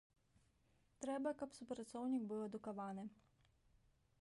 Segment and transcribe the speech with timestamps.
[1.05, 3.03] Трэба, каб супрацоўнік быў адукаваны.